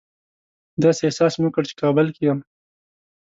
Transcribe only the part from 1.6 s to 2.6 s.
چې کابل کې یم.